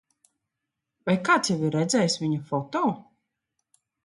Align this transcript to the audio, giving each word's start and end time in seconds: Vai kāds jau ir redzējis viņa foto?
Vai 1.09 1.15
kāds 1.27 1.51
jau 1.51 1.57
ir 1.67 1.75
redzējis 1.77 2.17
viņa 2.23 2.41
foto? 2.49 2.83